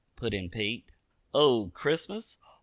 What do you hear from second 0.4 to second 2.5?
Pete. "Oh, Christmas?